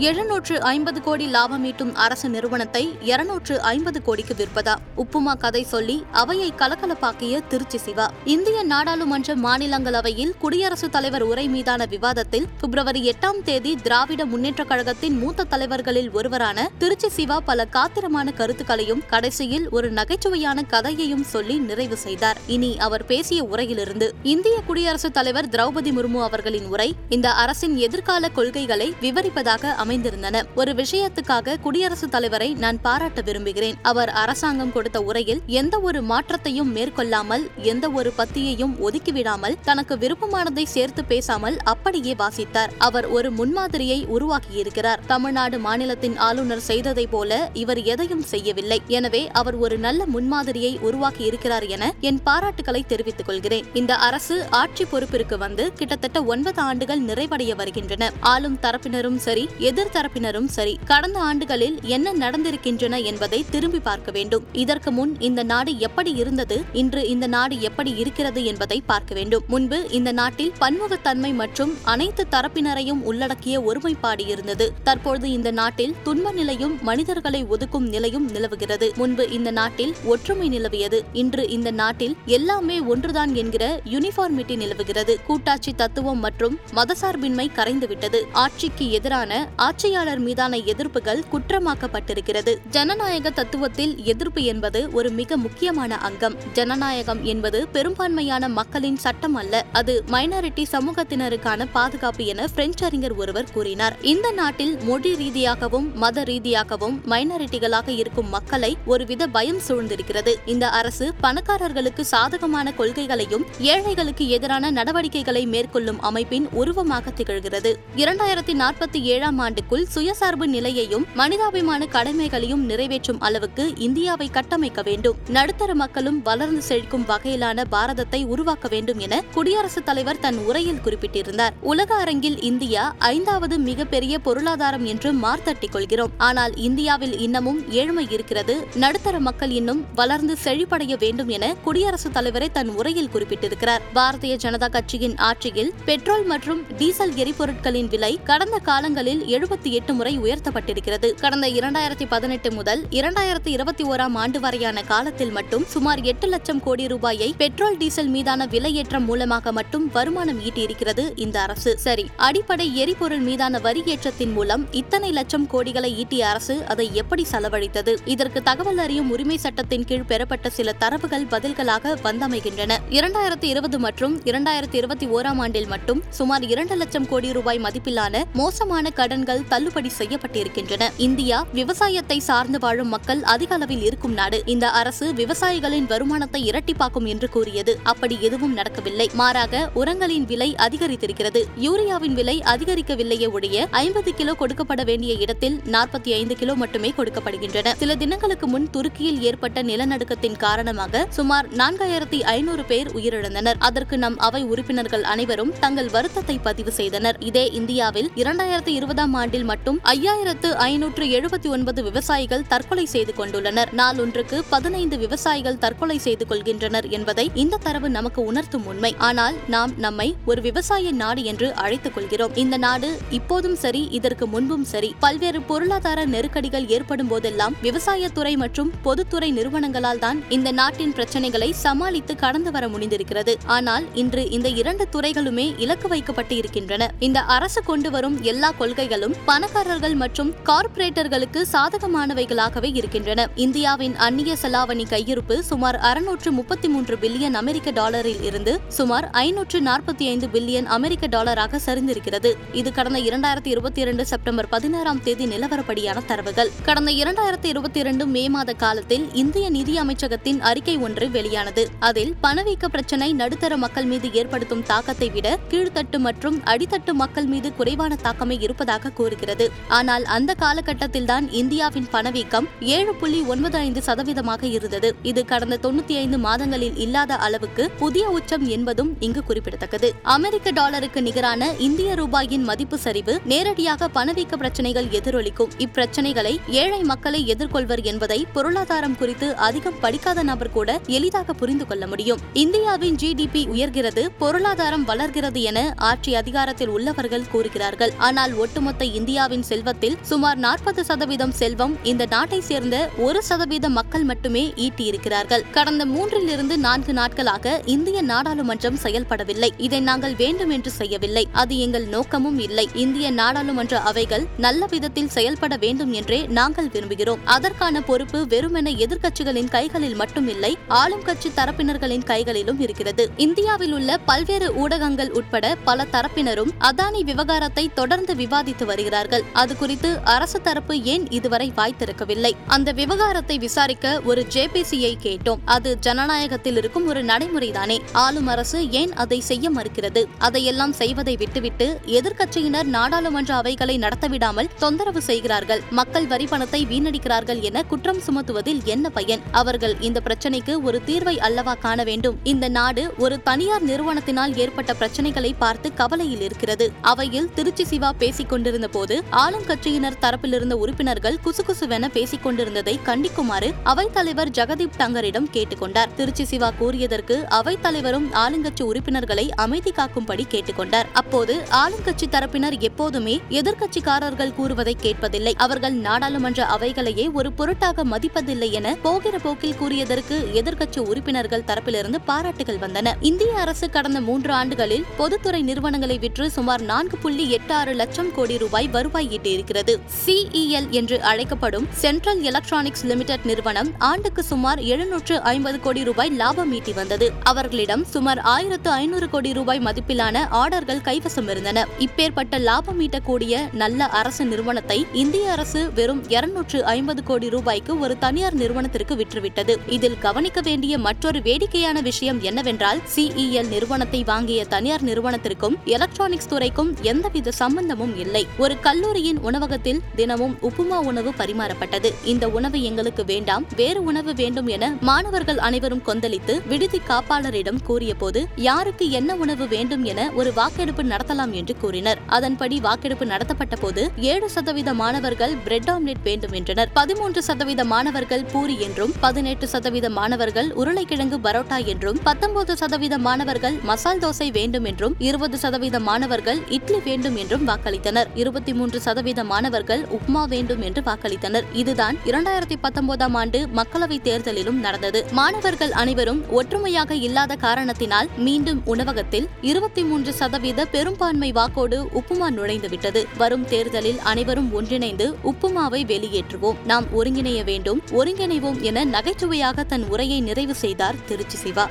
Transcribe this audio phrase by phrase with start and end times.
[0.00, 4.74] எழுநூற்று ஐம்பது கோடி லாபம் ஈட்டும் அரசு நிறுவனத்தை இருநூற்று ஐம்பது கோடிக்கு விற்பதா?
[4.96, 8.10] உப்புமா கதை சொல்லி அவையை கலகலப்பாக்கிய திருச்சி சிவா.
[8.24, 15.44] இந்திய நாடாளுமன்ற மாநிலங்களவையில் குடியரசுத் தலைவர் உரை மீதான விவாதத்தில் பிப்ரவரி எட்டாம் தேதி திராவிட முன்னேற்றக் கழகத்தின் மூத்த
[15.44, 22.36] தலைவர்களில் ஒருவரான திருச்சி சிவா பல காத்திரமான கருத்துக்களையும் கடைசியில் ஒரு நகைச்சுவையான கதையையும் சொல்லி நிறைவு செய்தார்.
[22.46, 28.94] இனி அவர் பேசிய உரையிலிருந்து இந்திய குடியரசுத் தலைவர் திரௌபதி முர்மு அவர்களின் உரை இந்த அரசின் எதிர்கால கொள்கைகளை
[29.00, 30.42] விவரிப்பதாக அமைந்திருந்தன.
[30.54, 33.74] ஒரு விஷயத்துக்காக குடியரசுத் தலைவரை நான் பாராட்ட விரும்புகிறேன்.
[33.82, 41.04] அவர் அரசாங்கம் கொடுத்த உரையில் எந்த ஒரு மாற்றத்தையும் மேற்கொள்ளாமல் எந்த ஒரு பத்தியையும் ஒதுக்கிவிடாமல் தனக்கு விருப்பமானதை சேர்த்து
[41.04, 42.70] பேசாமல் அப்படியே வாசித்தார்.
[42.78, 45.00] அவர் ஒரு முன்மாதிரியை உருவாக்கியிருக்கிறார்.
[45.06, 48.82] தமிழ்நாடு மாநிலத்தின் ஆளுநர் செய்ததை போல இவர் எதையும் செய்யவில்லை.
[48.86, 53.64] எனவே அவர் ஒரு நல்ல முன்மாதிரியை உருவாக்கி இருக்கிறார் என என் பாராட்டுகளை தெரிவித்துக் கொள்கிறேன்.
[53.74, 58.12] இந்த அரசு ஆட்சி பொறுப்பிற்கு வந்து கிட்டத்தட்ட ஒன்பது ஆண்டுகள் நிறைவடைய வருகின்றன.
[58.20, 64.44] ஆளும் தரப்பினரும் சரி எதிர் தரப்பினரும் சரி கடந்த ஆண்டுகளில் என்ன நடந்திருக்கின்றன என்பதை திரும்பி பார்க்க வேண்டும்.
[64.62, 69.44] இதற்கு முன் இந்த நாடு எப்படி இருந்தது இன்று இந்த நாடு எப்படி இருக்கிறது என்பதை பார்க்க வேண்டும்.
[69.52, 74.66] முன்பு இந்த நாட்டில் பன்முகத்தன்மை மற்றும் அனைத்து தரப்பினரையும் உள்ளடக்கிய ஒருமைப்பாடு இருந்தது.
[74.82, 78.88] தற்பொழுது இந்த நாட்டில் துன்ப நிலையும் மனிதர்களை ஒதுக்கும் நிலையும் நிலவுகிறது.
[78.96, 83.64] முன்பு இந்த நாட்டில் ஒற்றுமை நிலவியது இன்று இந்த நாட்டில் எல்லாமே ஒன்றுதான் என்கிற
[83.94, 85.16] யூனிஃபார்மிட்டி நிலவுகிறது.
[85.26, 88.20] கூட்டாட்சி தத்துவம் மற்றும் மதசார்பின்மை கரைந்துவிட்டது.
[88.44, 92.56] ஆட்சிக்கு எதிரான ஆட்சியாளர் மீதான எதிர்ப்புகள் குற்றமாக்கப்பட்டிருக்கிறது.
[92.70, 96.36] ஜனநாயக தத்துவத்தில் எதிர்ப்பு என்பது ஒரு மிக முக்கியமான அங்கம்.
[96.52, 103.96] ஜனநாயகம் என்பது பெரும்பான்மையான மக்களின் சட்டம் அல்ல அது மைனாரிட்டி சமூகத்தினருக்கான பாதுகாப்பு என பிரெஞ்சு அறிஞர் ஒருவர் கூறினார்.
[104.02, 110.34] இந்த நாட்டில் மொழி ரீதியாகவும் மத ரீதியாகவும் மைனாரிட்டிகளாக இருக்கும் மக்களை ஒருவித பயம் சூழ்ந்திருக்கிறது.
[110.46, 117.74] இந்த அரசு பணக்காரர்களுக்கு சாதகமான கொள்கைகளையும் ஏழைகளுக்கு எதிரான நடவடிக்கைகளை மேற்கொள்ளும் அமைப்பின் உருவமாக திகழ்கிறது.
[117.96, 125.16] இரண்டாயிரத்தி நாற்பத்தி ஏழாம் ஆண்டுக்குள் சுயசார்பு நிலையையும் மனிதாபிமான கடமைகளையும் நிறைவேற்றும் அளவுக்கு இந்தியாவை கட்டமைக்க வேண்டும்.
[125.28, 131.54] நடுத்தர மக்களும் வளர்ந்து செழிக்கும் வகையிலான பாரதத்தை உருவாக்க வேண்டும் என குடியரசுத் தலைவர் தன் உரையில் குறிப்பிட்டிருந்தார்.
[131.60, 136.10] உலக அரங்கில் இந்தியா ஐந்தாவது மிகப்பெரிய பொருளாதாரம் என்று மார்த்தட்டிக் கொள்கிறோம்.
[136.16, 138.66] ஆனால் இந்தியாவில் இன்னமும் ஏழ்மை இருக்கிறது.
[138.74, 143.80] நடுத்தர மக்கள் இன்னும் வளர்ந்து செழிப்படைய வேண்டும் என குடியரசுத் தலைவரை தன் உரையில் குறிப்பிட்டிருக்கிறார்.
[143.94, 151.14] பாரதிய ஜனதா கட்சியின் ஆட்சியில் பெட்ரோல் மற்றும் டீசல் எரிபொருட்களின் விலை கடந்த காலங்களில் எழுபத்தி எட்டு முறை உயர்த்தப்பட்டிருக்கிறது.
[151.14, 156.86] கடந்த இரண்டாயிரத்தி பதினெட்டு முதல் இரண்டாயிரத்தி இருபத்தி ஓராம் ஆண்டு வரையான காலத்தில் மட்டும் சுமார் எட்டு லட்சம் கோடி
[156.86, 161.78] ரூபாயை பெட்ரோல் டீசல் மீதான விலையேற்றம் மூலமாக மட்டும் வருமானம் ஈட்டியிருக்கிறது இந்த அரசு.
[161.78, 167.96] சரி அடிப்படை எரிபொருள் மீதான வரி ஏற்றத்தின் மூலம் இத்தனை லட்சம் கோடிகளை ஈட்டிய அரசு அதை எப்படி செலவழித்தது?
[168.04, 172.76] இதற்கு தகவல் அறியும் உரிமை சட்டத்தின் கீழ் பெறப்பட்ட சில தரவுகள் பதில்களாக வந்தமைகின்றன.
[172.90, 178.90] இரண்டாயிரத்தி இருபது மற்றும் இரண்டாயிரத்தி இருபத்தி ஓராம் ஆண்டில் மட்டும் சுமார் இரண்டு லட்சம் கோடி ரூபாய் மதிப்பிலான மோசமான
[178.90, 180.88] கடன்கள் தள்ளுபடி செய்யப்பட்டிருக்கின்றன.
[180.96, 184.42] இந்தியா விவசாயத்தை சார்ந்து வாழும் மக்கள் அதிக அளவில் இருக்கும் நாடு.
[184.46, 187.78] இந்த அரசு விவசாயிகளின் வருமானத்தை இரட்டிப்பாக்கும் என்று கூறியது.
[187.82, 189.10] அப்படி எதுவும் நடக்கவில்லை.
[189.14, 191.42] மாறாக உரங்களின் விலை அதிகரித்திருக்கிறது.
[191.60, 197.74] யூரியாவின் விலை அதிகரிக்கவில்லையே ஒழிய ஐம்பது கிலோ கொடுக்கப்பட வேண்டிய இடத்தில் நாற்பத்தி ஐந்து கிலோ மட்டுமே கொடுக்கப்படுகின்றன.
[197.76, 203.58] சில தினங்களுக்கு முன் துருக்கியில் ஏற்பட்ட நிலநடுக்கத்தின் காரணமாக சுமார் நான்காயிரத்தி ஐநூறு பேர் உயிரிழந்தனர்.
[203.58, 207.16] அதற்கு நம் அவை உறுப்பினர்கள் அனைவரும் தங்கள் வருத்தத்தை பதிவு செய்தனர்.
[207.20, 213.70] இதே இந்தியாவில் இரண்டாயிரத்தி இருபதாம் ஆண்டில் மட்டும் ஐயாயிரத்து ஐநூற்று எழுபத்தி ஒன்பது விவசாயிகள் தற்கொலை செய்து கொண்டுள்ளனர்.
[213.80, 218.92] நாள் ஒன்றுக்கு பதினைந்து விவசாயிகள் தற்கொலை செய்து கொள்கின்றனர் என்பதை இந்த தரவு நமக்கு உணர்த்தும் உண்மை.
[219.08, 222.34] ஆனால் நாம் நம்மை ஒரு விவசாய நாடு என்று அழைத்துக் கொள்கிறோம்.
[222.44, 224.90] இந்த நாடு இப்போதும் சரி இதற்கு முன்பும் சரி.
[225.04, 232.52] பல்வேறு பொருளாதார நெருக்கடிகள் ஏற்படும் போதெல்லாம் விவசாயத்துறை மற்றும் பொதுத்துறை நிறுவனங்களால் தான் இந்த நாட்டின் பிரச்சனைகளை சமாளித்து கடந்து
[232.56, 233.34] வர முடிந்திருக்கிறது.
[233.56, 239.94] ஆனால் இன்று இந்த இரண்டு துறைகளுமே இலக்கு வைக்கப்பட்டு இருக்கின்றன இந்த அரசு கொண்டு வரும் எல்லா கொள்கைகளும் பணக்காரர்கள்
[239.94, 243.28] மற்றும் கார்ப்பரேட்டர்களுக்கு சாதகமானவைகளாகவே இருக்கின்றன.
[243.34, 250.06] இந்தியாவின் அந்நிய செலாவணி கையிருப்பு சுமார் அறுநூற்று முப்பத்தி மூன்று பில்லியன் அமெரிக்க டாலரில் இருந்து சுமார் ஐநூற்று நாற்பத்தி
[250.06, 252.32] ஐந்து பில்லியன் அமெரிக்க டாலராக சரிந்திருக்கிறது.
[252.52, 256.50] இது கடந்த இரண்டாயிரத்தி இருபத்தி இரண்டு செப்டம்பர் பதினாறாம் தேதி நிலவரப்படியான தரவுகள்.
[256.62, 261.68] கடந்த இரண்டாயிரத்தி இருபத்தி இரண்டு மே மாத காலத்தில் இந்திய நிதி அமைச்சகத்தின் அறிக்கை ஒன்று வெளியானது.
[261.78, 267.96] அதில் பணவீக்க பிரச்சினை நடுத்தர மக்கள் மீது ஏற்படுத்தும் தாக்கத்தை விட கீழ்த்தட்டு மற்றும் அடித்தட்டு மக்கள் மீது குறைவான
[267.96, 269.48] தாக்கமே இருப்பதாக கூறுகிறது.
[269.78, 274.88] ஆனால் அந்த காலகட்டத்தில்தான் இந்தியாவின் பணவீக்கம் ஏழு புள்ளி ஒன்பது ஐந்து சதவீதமாக இருந்தது.
[275.10, 279.88] இது கடந்த தொண்ணூத்தி ஐந்து மாதங்களில் இல்லாத அளவுக்கு புதிய உச்சம் என்பதும் இங்கு குறிப்பிடத்தக்கது.
[280.16, 285.52] அமெரிக்க டாலருக்கு நிகரான இந்திய ரூபாயின் மதிப்பு சரிவு நேரடியாக பணவீக்க பிரச்சனைகள் எதிரொலிக்கும்.
[285.64, 292.20] இப்பிரச்சனைகளை ஏழை மக்களை எதிர்கொள்வர் என்பதை பொருளாதாரம் குறித்து அதிகம் படிக்காத நபர் கூட எளிதாக புரிந்து கொள்ள முடியும்.
[292.42, 295.58] இந்தியாவின் ஜிடிபி உயர்கிறது பொருளாதாரம் வளர்கிறது என
[295.90, 297.94] ஆட்சி அதிகாரத்தில் உள்ளவர்கள் கூறுகிறார்கள்.
[298.08, 304.04] ஆனால் ஒட்டுமொத்த ஒட்டுமொத்த இந்தியாவின் செல்வத்தில் சுமார் நாற்பது சதவீதம் செல்வம் இந்த நாட்டை சேர்ந்த ஒரு சதவீத மக்கள்
[304.04, 305.42] மட்டுமே ஈட்டியிருக்கிறார்கள்.
[305.50, 309.50] கடந்த மூன்றிலிருந்து நான்கு நாட்களாக இந்திய நாடாளுமன்றம் செயல்படவில்லை.
[309.56, 311.24] இதை நாங்கள் வேண்டும் என்று செய்யவில்லை.
[311.32, 312.66] அது எங்கள் நோக்கமும் இல்லை.
[312.74, 317.24] இந்திய நாடாளுமன்ற அவைகள் நல்ல விதத்தில் செயல்பட வேண்டும் என்றே நாங்கள் விரும்புகிறோம்.
[317.36, 323.06] அதற்கான பொறுப்பு வெறுமென எதிர்க்கட்சிகளின் கைகளில் மட்டும் இல்லை ஆளும் கட்சி தரப்பினர்களின் கைகளிலும் இருக்கிறது.
[323.16, 329.24] இந்தியாவில் உள்ள பல்வேறு ஊடகங்கள் உட்பட பல தரப்பினரும் அதானி விவகாரத்தை தொடர்ந்து விவாதித்து வருகிறார்கள்.
[329.42, 335.42] அது குறித்து அரசு தரப்பு ஏன் இதுவரை வாய் திறக்கவில்லை அந்த விவகாரத்தை விசாரிக்க ஒரு ஜேபிசியை கேட்டோம்.
[335.56, 337.78] அது ஜனநாயகத்தில் இருக்கும் ஒரு நடைமுறைதானே?
[338.04, 340.02] ஆளும் அரசு ஏன் அதை செய்ய மறுக்கிறது?
[340.28, 341.66] அதையெல்லாம் செய்வதை விட்டுவிட்டு
[341.98, 345.62] எதிர்க்கட்சியினர் நாடாளுமன்ற அவைகளை நடத்தவிடாமல் தொந்தரவு செய்கிறார்கள்.
[345.78, 349.24] மக்கள் வரி பணத்தை வீணடிக்கிறார்கள் என குற்றம் சுமத்துவதில் என்ன பயன்?
[349.40, 352.18] அவர்கள் இந்த பிரச்சனைக்கு ஒரு தீர்வை அல்லவா காண வேண்டும்?
[352.32, 356.68] இந்த நாடு ஒரு தனியார் நிறுவனத்தினால் ஏற்பட்ட பிரச்சனைகளை பார்த்து கவலையில் இருக்கிறது.
[356.92, 364.78] அவையில் திருச்சி சிவா பேசிக் கொண்டிருந்த போது ஆளுங்கட்சியினர் தரப்பிலிருந்த உறுப்பினர்கள் குசுகுசுவென பேசிக் கொண்டிருந்ததை கண்டிக்குமாறு அவைத்தலைவர் ஜெகதீப்
[364.78, 365.94] டங்கரிடம் கேட்டுக்கொண்டார்.
[365.96, 370.84] திருச்சி சிவா கூறியதற்கு அவைத்தலைவரும் ஆளுங்கட்சி உறுப்பினர்களை அமைதி காக்கும்படி கேட்டுக்கொண்டார்.
[370.92, 375.32] அப்போது ஆளுங்கட்சி தரப்பினர் எப்போதுமே எதிர்க்கட்சிக்காரர்கள் கூறுவதை கேட்பதில்லை.
[375.36, 382.92] அவர்கள் நாடாளுமன்ற அவைகளையே ஒரு பொருட்டாக மதிப்பதில்லை என போகிற போக்கில் கூறியதற்கு எதிர்க்கட்சி உறுப்பினர்கள் தரப்பிலிருந்து பாராட்டுகள் வந்தன.
[383.00, 388.36] இந்திய அரசு கடந்த மூன்று ஆண்டுகளில் பொதுத்துறை நிறுவனங்களை விற்று சுமார் நான்கு புள்ளி எட்டு ஆறு லட்சம் கோடி
[388.50, 389.78] ரூபாய் வருவாய் ஈட்டியிருக்கிறது.
[390.06, 396.72] சிஇஎல் என்று அழைக்கப்படும் சென்ட்ரல் எலக்ட்ரானிக்ஸ் லிமிடெட் நிறுவனம் ஆண்டுக்கு சுமார் எழுநூற்று ஐம்பது கோடி ரூபாய் லாபம் ஈட்டி
[396.72, 397.12] வந்தது.
[397.22, 401.66] அவர்களிடம் சுமார் ஆயிரத்து ஐநூறு கோடி ரூபாய் மதிப்பிலான ஆர்டர்கள் கைவசம் இருந்தன.
[401.78, 408.34] இப்பேற்பட்ட லாபம் ஈட்டக்கூடிய நல்ல அரசு நிறுவனத்தை இந்திய அரசு வெறும் இருநூற்று ஐம்பது கோடி ரூபாய்க்கு ஒரு தனியார்
[408.34, 409.56] நிறுவனத்திற்கு விற்றுவிட்டது.
[409.66, 417.30] இதில் கவனிக்க வேண்டிய மற்றொரு வேடிக்கையான விஷயம் என்னவென்றால் சிஇஎல் நிறுவனத்தை வாங்கிய தனியார் நிறுவனத்திற்கும் எலக்ட்ரானிக்ஸ் துறைக்கும் எந்தவித
[417.30, 418.38] சம்பந்தமும் இல்லை.
[418.42, 421.88] ஒரு கல்லூரியின் உணவகத்தில் தினமும் உப்புமா உணவு பரிமாறப்பட்டது.
[422.12, 428.86] இந்த உணவு எங்களுக்கு வேண்டாம் வேறு உணவு வேண்டும் என மாணவர்கள் அனைவரும் கொந்தளித்து விடுதி காப்பாளரிடம் கூறியபோது யாருக்கு
[428.98, 432.00] என்ன உணவு வேண்டும் என ஒரு வாக்கெடுப்பு நடத்தலாம் என்று கூறினர்.
[432.18, 436.72] அதன்படி வாக்கெடுப்பு நடத்தப்பட்ட போது ஏழு சதவீத மாணவர்கள் பிரெட் ஆம்லெட் வேண்டும் என்றனர்.
[436.78, 444.02] பதிமூன்று சதவீத மாணவர்கள் பூரி என்றும் பதினெட்டு சதவீத மாணவர்கள் உருளைக்கிழங்கு பரோட்டா என்றும் பத்தொன்பது சதவீத மாணவர்கள் மசால்
[444.06, 448.08] தோசை வேண்டும் என்றும் இருபது சதவீத மாணவர்கள் இட்லி வேண்டும் என்றும் வாக்களித்தனர்.
[448.30, 451.42] இருபத்தி மூன்று சதவீத மாணவர்கள் உப்மா வேண்டும் என்று வாக்களித்தனர்.
[451.52, 455.04] இதுதான் இரண்டாயிரத்தி பத்தொன்பதாம் ஆண்டு மக்களவைத் தேர்தலிலும் நடந்தது.
[455.10, 463.04] மாணவர்கள் அனைவரும் ஒற்றுமையாக இல்லாத காரணத்தினால் மீண்டும் உணவகத்தில் இருபத்தி மூன்று சதவீத பெரும்பான்மை வாக்கோடு உப்புமா நுழைந்துவிட்டது.
[463.16, 466.56] வரும் தேர்தலில் அனைவரும் ஒன்றிணைந்து உப்புமாவை வெளியேற்றுவோம்.
[466.64, 471.68] நாம் ஒருங்கிணைய வேண்டும் ஒருங்கிணைவோம் என நகைச்சுவையாக தன் உரையை நிறைவு செய்தார் திருச்சி சிவா.